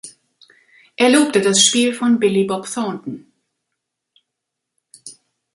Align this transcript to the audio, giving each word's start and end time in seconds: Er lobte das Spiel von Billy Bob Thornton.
Er 0.95 1.09
lobte 1.11 1.41
das 1.41 1.63
Spiel 1.63 1.93
von 1.93 2.19
Billy 2.19 2.43
Bob 2.45 2.65
Thornton. 2.65 3.31